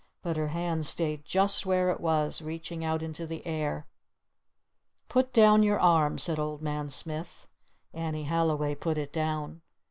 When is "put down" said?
5.09-5.61